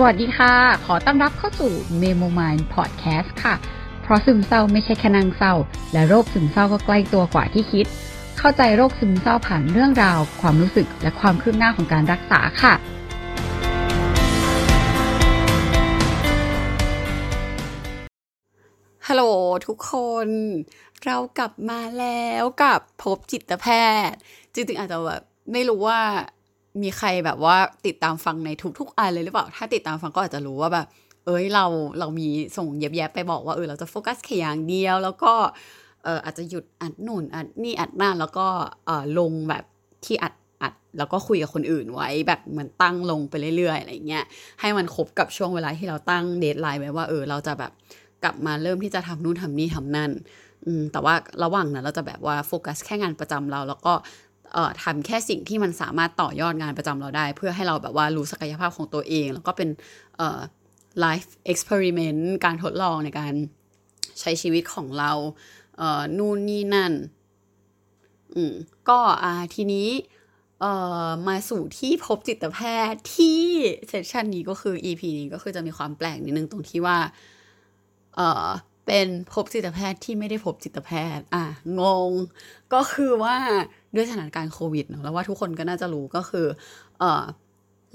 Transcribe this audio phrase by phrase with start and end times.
[0.00, 0.54] สวัสดีค่ะ
[0.86, 3.54] ขอต้อนรับเข้าสู่ Memo Mind Podcast ค่ะ
[4.02, 5.54] เพราะซึมเศร้าไม่ใช่แค่นางเศร้า
[5.92, 7.86] และโรคซึมเศร้าก็ใกล้ตัวกว่าที่คิด
[8.38, 12.74] เข้าใจโรคซึมเศร้าผ่านเรื่องราว ความรู้สึกและความคืบหน้าของการรักษาค่ะ
[19.06, 19.24] ฮัลโหล
[19.66, 19.92] ทุกค
[20.26, 20.28] น
[21.04, 23.66] เรากลับมาแล้วกับพบจิตแพ
[24.08, 24.18] ทย์
[24.54, 25.22] จริงๆอาจจะแบบ
[25.52, 26.00] ไม่รู้ว่า
[26.82, 27.56] มีใครแบบว่า
[27.86, 30.86] ติดตามฟังในทุกๆอันเลยหรือเปล่า ถ้าติดตามฟังก็อาจจะรู้ว่าแบบ
[31.26, 31.64] เอ้ยเรา
[31.98, 35.32] เรามีส่งแย็บๆไปบอกว่าเออเราจะโฟกัสแค่อย่างเดียว แล้วก็
[36.04, 38.46] เอออาจจะหยุดอัดนู่นอัดนี่อัดนั่นแล้วก็
[38.86, 39.64] เออลงแบบ
[40.04, 44.24] ที่อัดอัดแล้วก็คุยกับคนอื่นไว้แบบเหมือนตั้งลงไปเรื่อยๆอะไรเงี้ย
[44.60, 47.72] ให้มันครบกับช่วงเวลาที่เราตั้ง deadline ไว้ว่าเออเราจะแบบ
[48.24, 50.10] กลับมาเริ่มที่จะทำนู่นทำนี่ทำนั่น
[50.66, 53.92] อืมแต่ว่าระหว่างนั้นเราจะแบบว่าโฟกัสแค่งานประจำเรา แล้วก็
[54.82, 59.68] ทำแค่สิ่งที่มันสามารถต่อยอดงานประจำเราได้ เพื่อให้เราแบบว่ารู้ศักยภาพของตัวเอง แล้วก็เป็น
[60.16, 60.40] เอ่อ
[61.04, 63.32] life experiment การทดลองในการ
[64.20, 65.12] ใช้ชีวิตของเรา
[65.78, 66.92] เอ่อนู่นนี่นั่น
[68.34, 68.54] อืม
[68.88, 69.88] ก็อ่าทีนี้
[70.60, 70.72] เอ่
[71.06, 72.58] อมาสู่ที่พบจิตแพ
[72.90, 73.40] ทย์ที่
[73.88, 76.98] เซสชันนี้ก็คือ EP นี้ก็คือจะมีความแปลกนิดนึงตรงที่ว่า
[78.16, 78.48] เอ่อ
[78.86, 81.44] เป็นพบจิตแพทย์ที่ไม่ได้พบจิตแพทย์ อะ
[81.80, 82.10] งง
[82.74, 83.36] ก็คือว่า
[83.94, 86.46] ด้วยสถานการณ์โควิดเนาะแล้วว่าทุกคนก็น่าจะรู้ก็คือ
[86.98, 87.24] เออ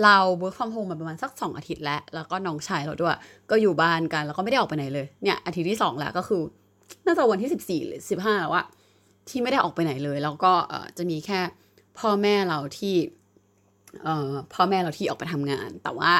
[0.03, 3.17] เรา work from home มาประมาณสักสองอาทิตย์แล้ว แล้วก็น้องชายเราด้วย
[3.49, 6.41] ก็อยู่บ้านกันแล้วก็ไม่ได้ออกไปไหนเลย เนี่ยอาทิตย์ที่สองแล้วก็คือ
[7.05, 8.65] น่าจะวันที่สิบสี่หรือสิบห้าแล้วอะ
[9.29, 11.39] ที่ไม่ได้ออกไปไหนเลย แล้วก็เออจะมีแค่
[11.99, 12.95] พ่อแม่เราที่
[14.03, 16.11] เออพ่อแม่เราที่ออกไปทำงาน แต่ว่า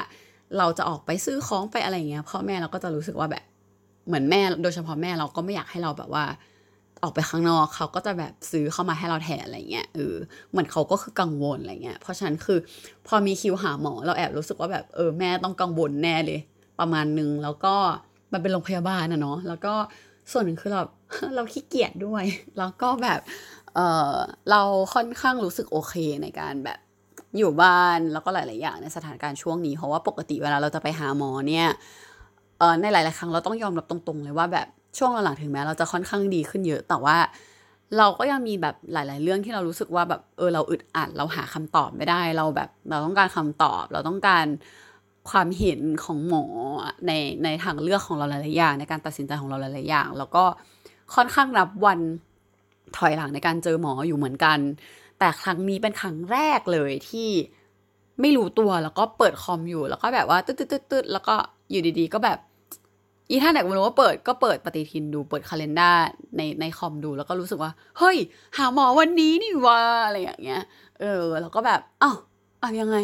[0.58, 3.44] เราจะออกไปซื้อของไปอะไรเงี้ย พ่อแม่เราก็จะรู้สึกว่าแบบ
[4.08, 6.26] เหมือนแม่ โดยเฉพาะแม่เราก็ไม่อยากให้เราแบบว่า
[7.04, 10.16] ออกไปข้างนอกเขาก็จะแบบซื้อเข้ามาให้เราแทนอะไรเงี้ยเออ
[10.52, 12.58] เหมือนเขาก็คือกังวลอะไรเงี้ยเพราะฉะนั้นคือ
[13.08, 16.40] พอมีคิวหาหมอเราแอบรู้สึกว่าแบบเออแม่ต้องกังวลแน่เลย
[16.80, 17.76] ประมาณนึงแล้วก็
[18.34, 19.74] มันเป็นโรงพยาบาลนะเนาะแล้วก็
[20.32, 20.82] ส่วนหนึ่งคือเรา
[21.36, 22.24] เราขี้เกียจด้วย
[22.58, 23.20] แล้วก็แบบ
[23.76, 23.80] เอ
[24.14, 24.16] อ
[24.52, 24.62] เรา
[24.94, 25.94] ค่อนข้างรู้สึกโอเค
[26.24, 26.80] ในการแบบ
[27.38, 31.68] อยู่บ้านแล้วก็หลาย ๆ อย่างในสถานการณ์ช่วงนี้เพราะว่าปกติเวลาเราจะไปหาหมอเนี่ย
[32.60, 34.68] เออในหลาย ๆ ครั้งเราต้องยอมรับตรง ๆ เลยว่าแบบ
[34.98, 37.18] ช่วงหลังๆถึงแม้เราจะค่อนข้างดีขึ้นเยอะ แต่ว่า
[37.98, 44.46] เราก็ยังมีแบบหลาย ๆ เรื่องที่เรารู้สึกว่าแบบเออเราอึดอัดเราหาคำตอบไม่ได้ เราแบบเราต้องการคำตอบ เราต้องการ
[45.30, 46.46] ความเห็นของหมอ
[47.08, 47.12] ใน
[47.44, 50.44] ในทางเลือกของเราหลายๆอย่างในการตัดสินใจของเราหลายๆอย่าง แล้วก็
[51.16, 52.00] ค่อนข้างรับวัน
[52.98, 54.60] ถอยหลังในการเจอหมออยู่เหมือนกัน
[55.20, 57.30] แต่ครั้งนี้เป็นครั้งแรกเลยที่
[58.22, 61.36] ไม่รู้ตัวแล้วก็เปิดคอมอยู่ แล้วก็แบบว่าตึ๊ดตึ๊ดตึ๊ดแล้วก็
[61.70, 62.40] อยู่ดีๆ ก็แบบ
[63.30, 65.98] อีท่านไหนก็ไม่รู้ว่าเปิดก็เปิดปฏิทินดูเปิดคาล endar
[66.38, 68.18] ในในคอมดูแล้วก็รู้สึกว่า เฮ้ย
[68.58, 70.64] หาหมอวันนี้นี่ว่าอะไรอย่างเงี้ย
[71.00, 72.18] เออ แล้วก็แบบอ้าว
[72.62, 72.98] อ้าวยังไง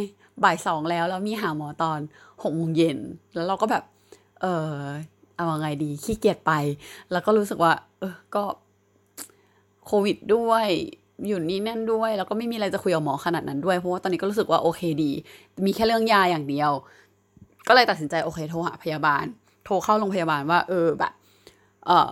[0.44, 2.00] บ่ายสองแล้วแล้วมีหาหมอตอน
[2.44, 2.98] หกโมงเย็น
[3.36, 3.84] แล้วเราก็แบบ
[4.42, 4.74] เออ
[5.36, 6.52] เอาไงดีขี้เกียจไป
[7.12, 8.44] แล้วก็รู้สึกว่า เออก็
[9.86, 10.68] โควิดด้วย
[11.28, 15.12] อยู่นี่นั่นด้วย แล้วก็ไม่มีอะไรจะคุยกับหมอขนาดนั้นด้วย เพราะว่าตอนนี้ก็รู้สึกว่าโอเคดี
[15.66, 16.72] มีแค่เรื่องยาอย่างเดียว
[17.68, 19.26] ก็เลยตัดสินใจโอเคโทรหาพยาบาล
[19.66, 21.14] โทรเข้าโรงพยาบาลว่า เออแบบ
[21.86, 22.10] เออ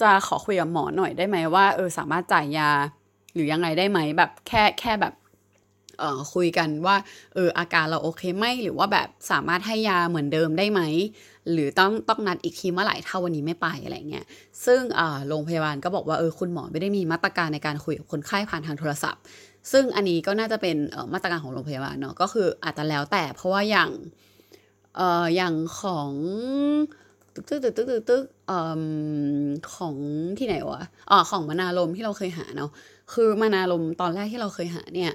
[0.00, 2.70] จะขอคุยกับหมอหน่อยได้ไหมว่าเออสามารถจ่ายยา
[3.34, 5.14] หรือยังไงได้ไหมแบบแค่แค่แบบ
[5.98, 6.96] เอ่อคุยกันว่า
[7.34, 10.80] เอออาการเราโอเคไหมหรือว่าแบบสามารถให้ยาเหมือนเดิมได้ไหม
[11.52, 14.24] หรือต้องต้องนัดอีกทีเมื่อไหร่ถ้าวันนี้ไม่ไปอะไรเงี้ย
[14.66, 19.22] ซึ่งอ่าโรงพยาบาลก็บอกว่าเออคุณหมอไม่ได้มีมาตรการในการคุยกับคนไข้ผ่านทางโทรศัพท์
[19.72, 23.90] ซึ่งอันนี้ก็น่าจะเป็นเอ่อมาตรการของโรงพยาบาลเนาะก็คืออาจจะแล้วแต่เพราะว่าอย่าง
[24.96, 26.12] เอ่ออย่างของ
[27.34, 28.82] ตึกตึกตึกตึกตึกตึกเอ่อ
[29.74, 29.94] ของ
[30.38, 32.70] ที่ไหนวะอ๋อของมนาลมที่เราเคยหาเนาะ
[33.12, 35.12] คือมนาลมตอนแรกที่เราเคยหาเนี่ย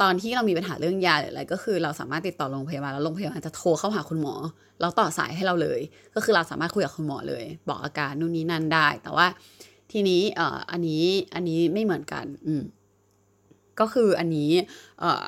[0.00, 4.34] ตอนที่เรามีปัญหาเรื่องยาหรืออะไรก็คือเราสามารถติดต่อโรงพยาบาลแล้วโรงพยาบาลจะโทรเข้าหาคุณหมอ
[4.80, 5.80] แล้วต่อสายให้เราเลย
[6.14, 9.26] ก็คือเราสามารถคุยกับคุณหมอเลย บอกอาการนู่นนี่นั่นได้ แต่ว่า
[9.92, 11.04] ทีนี้เอ่ออันนี้
[11.34, 12.62] อันนี้ไม่เหมือนกัน อืม
[13.80, 14.50] ก็คืออันนี้
[15.00, 15.26] เอ่อ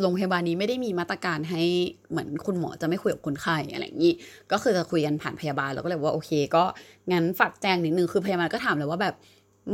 [0.00, 1.62] โรงพยาบาลนี้ไม่ได้มีมาตรการให้
[2.10, 4.14] เหมือนคุณหมอจะไม่คุยกับคนไข้อะไรอย่างนี้
[4.52, 6.64] ก็คือจะคุยกันผ่านพยาบาล แล้วก็เลยว่าโอเค ก็
[7.12, 9.14] งั้นฝากแจ้งนิดนึงคือพยาบาลก็ถามเลยว่าแบบ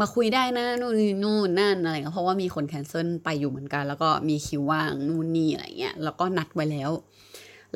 [0.01, 6.91] มาคุยได้นะนู่นนี่นู่นนั่นอะไรเงี้ยเพราะว่ามีคนแคนเซิลไปอยู่เหมือนกัน แล้วก็มีคิวว่างนู่นนี่อะไรเงี้ยแล้วก็นัดไว้แล้ว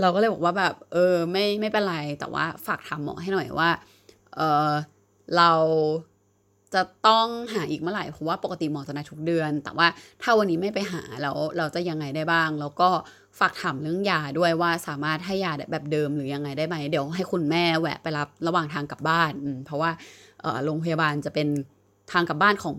[0.00, 3.70] เราก็เลยบอกว่าแบบเออไม่ไม่เป็นไรแต่ว่าฝากถามหมอให้หน่อยว่า
[4.37, 4.70] เออ
[5.37, 5.50] เรา
[6.75, 9.87] จะต้องหาอีกเมื่อไหร่เพราะว่าปกติหมอจะนัดทุกเดือน แต่ว่า
[10.23, 12.88] ถ้าวันนี้ไม่ไปหาแล้วเราจะยังไงได้บ้าง แล้วก็
[13.38, 19.32] ฝากถามเรื่องยาด้วยว่าสามารถให้ยาแบบเดิมหรือยังไงได้ไหมเดี๋ยวให้คุณแม่แวะไปรับระหว่างทางกลับบ้าน
[19.67, 19.91] เพราะว่า
[20.65, 21.49] โรงพยาบาลจะเป็น
[22.12, 22.77] ทางกลับบ้านของ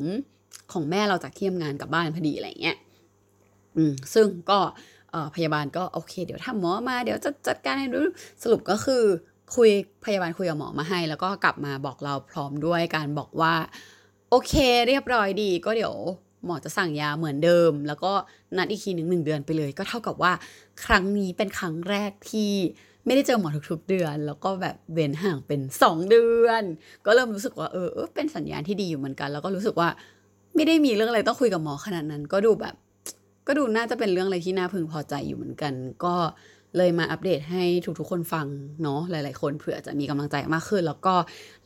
[0.74, 2.78] ของแม่เราจากที่ทำงานกลับบ้านพอดีอะไรเงี้ย
[3.78, 4.60] อืมซึ่งก็
[5.36, 8.00] พยาบาลก็โอเค เดี๋ยวถ้าหมอมาเดี๋ยวจะจัดการให้ดู
[8.44, 9.04] สรุปก็คือ
[9.56, 9.70] คุย
[10.06, 13.54] พยาบาลคุยกับหมอมาให้ แล้วก็กลับมาบอกเราพร้อมด้วยการบอกว่า
[14.30, 14.54] โอเค
[14.88, 15.96] เรียบร้อยดี ก็เดี๋ยว
[16.46, 18.12] หมอจะสั่งยาเหมือนเดิม แล้วก็
[18.58, 20.32] นัดอีกทีหนึ่งหนึ่งเดือนไปเลย ก็เท่ากับว่า
[20.86, 22.52] ครั้งนี้เป็นครั้งแรกที่
[23.06, 26.64] ไม่ได้เจอหมอทุกๆเดือน แล้วก็แบบเว้นห่างเป็นสองเดือน
[27.06, 29.90] ก็เริ่มรู้สึกว่าเออเออเป็นสัญญาณที่ดีอยู่เหมือนกัน แล้วก็รู้สึกว่า
[30.56, 32.76] ไม่ได้มีเรื่องอะไรต้องคุยกับหมอขนาดนั้น ก็ดูแบบ
[33.48, 35.74] ก็ดูน่าจะเป็นเรื่องอะไรที่น่าพึงพอใจอยู่เหมือนกัน
[36.06, 36.16] ก็
[36.78, 37.64] เลยมาอัปเดตให้
[38.00, 38.48] ทุกๆคนฟัง
[38.84, 41.14] เนาะหลายๆ คนเผื่อจะมีกำลังใจมากขึ้น แล้วก็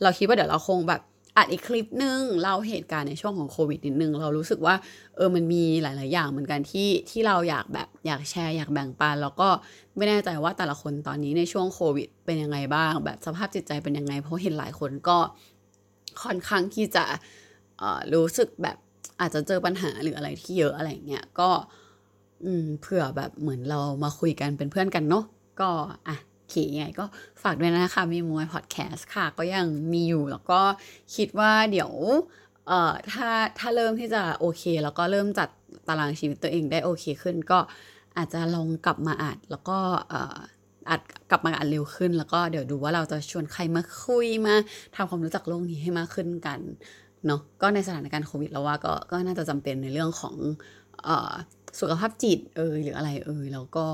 [0.02, 1.00] เราคิดว่าเดี๋ยวเราคงแบบ
[1.36, 4.74] อัดอีกคลิปนึงเล่าเหตุการณ์ในช่วงของโควิดนิดนึง เรารู้สึกว่า
[5.16, 9.48] เออมันมีหลาย ๆ อย่างเหมือนกันที่ที่เราอยากแบบอยากแชร์อยากแบ่งปัน แล้วก็
[9.96, 15.18] ไม่แน่ใจว่าแต่ละคนตอนนี้ในช่วงโควิด เป็นยังไงบ้าง แบบสภาพจิตใจเป็นยังไง เพราะเห็นหลายคนก็
[16.22, 17.04] ค่อนข้างที่จะ
[17.78, 18.76] เออรู้สึกแบบ
[19.20, 21.50] อาจจะเจอปัญหาหรืออะไรที่เยอะอะไรเงี้ยก็
[22.44, 25.24] อืมเผื่อแบบเหมือนเรามาคุยกันเป็นเพื่อนกันเนาะ
[25.60, 25.70] ก็
[26.08, 27.04] อะโอเคไงก็
[27.42, 30.60] ฝากด้วยนะคะมีมวยพอดแคสต์ค่ะ ก็ยังมีอยู่แล้วก็
[31.16, 31.92] คิดว่าเดี๋ยว
[32.66, 33.28] เอ่อถ้า
[33.58, 35.48] ถ้าเริ่มที่จะโอเค แล้วก็เริ่มจัด
[35.88, 37.58] ตารางชีวิตตัวเองได้โอเคขึ้น ก็
[38.16, 39.78] อาจจะลองกลับมาอัดแล้วก็
[40.10, 40.36] เอ่อ
[40.90, 41.00] อัด
[41.30, 44.54] กลับมาอัดเร็วขึ้น แล้วก็เดี๋ยวดูว่าเราจะชวนใครมาคุยมา
[44.96, 46.60] ทำความรู้จักโลกนี้ให้มากขึ้นกัน
[47.26, 50.36] เนาะก็ในสถานการณ์โควิดแล้วว่าก็ก็น่าจะจำเป็นในเรื่องของ
[51.04, 51.32] เอ่อ
[51.78, 53.86] สุขภาพจิตเอยหรืออะไรเอยแล้วก็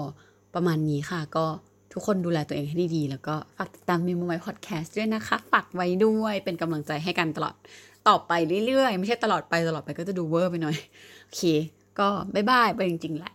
[0.55, 1.47] ประมาณนี้ค่ะ ก็
[1.93, 7.55] ทุกคนดูแลตัวเองให้ดีๆ แล้วก็ฝากติดตามมีมูไมพอดแคสต์ด้วยนะคะ ฝากไว้ด้วยเป็นกำลังใจให้กันตลอด
[8.09, 8.33] ต่อไป
[8.67, 10.77] เรื่อยๆ ไม่ใช่ตลอดไปตลอดไปก็จะดูเวอร์ไปหน่อย
[11.25, 11.43] โอเค
[11.99, 13.33] ก็บ๊ายบายไปจริงๆแหละ